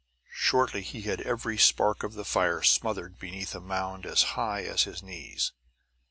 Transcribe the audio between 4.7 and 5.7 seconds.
his knees.